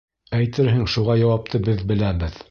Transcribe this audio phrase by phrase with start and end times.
[0.37, 2.39] Әйтерһең, шуға яуапты беҙ беләбеҙ.